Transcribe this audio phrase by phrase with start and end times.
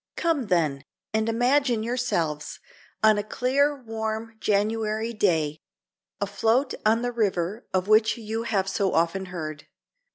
[0.15, 2.59] Come, then, and imagine yourselves,
[3.03, 5.59] on a clear warm January day,
[6.19, 9.67] afloat on the river of which you have so often heard.